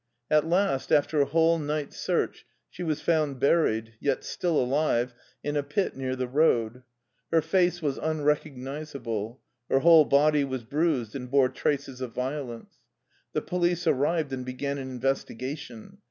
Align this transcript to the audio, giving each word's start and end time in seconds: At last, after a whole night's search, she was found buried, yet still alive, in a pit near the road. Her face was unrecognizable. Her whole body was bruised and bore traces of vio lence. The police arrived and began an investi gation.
At 0.31 0.47
last, 0.47 0.91
after 0.91 1.21
a 1.21 1.25
whole 1.25 1.59
night's 1.59 1.95
search, 1.95 2.43
she 2.71 2.81
was 2.81 3.01
found 3.01 3.39
buried, 3.39 3.93
yet 3.99 4.23
still 4.23 4.57
alive, 4.59 5.13
in 5.43 5.55
a 5.55 5.61
pit 5.61 5.95
near 5.95 6.15
the 6.15 6.27
road. 6.27 6.81
Her 7.31 7.39
face 7.43 7.83
was 7.83 7.99
unrecognizable. 7.99 9.41
Her 9.69 9.81
whole 9.81 10.05
body 10.05 10.43
was 10.43 10.63
bruised 10.63 11.15
and 11.15 11.29
bore 11.29 11.49
traces 11.49 12.01
of 12.01 12.15
vio 12.15 12.43
lence. 12.45 12.79
The 13.33 13.43
police 13.43 13.85
arrived 13.85 14.33
and 14.33 14.43
began 14.43 14.79
an 14.79 14.99
investi 14.99 15.39
gation. 15.39 15.97